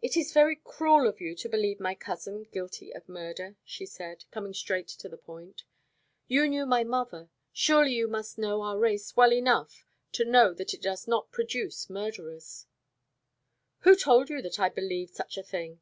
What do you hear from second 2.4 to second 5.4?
guilty of murder," she said, coming straight to the